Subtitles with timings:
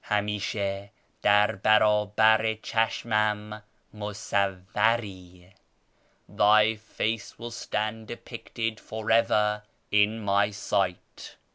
[0.09, 0.89] 'Hamishe
[1.21, 3.61] dar hardbar i chashmam
[3.93, 5.53] nuc~savvari.'
[6.27, 9.61] 'Thy face will stand depicted for ever
[9.91, 11.35] in my sight.'